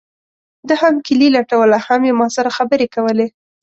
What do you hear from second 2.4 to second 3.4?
خبرې کولې.